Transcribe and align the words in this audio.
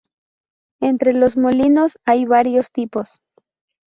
Entre 0.79 1.13
los 1.13 1.37
molinos, 1.37 1.99
hay 2.05 2.25
varios 2.25 2.71
tipos. 2.71 3.21